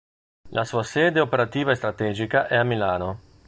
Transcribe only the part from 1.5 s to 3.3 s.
e strategica è a Milano.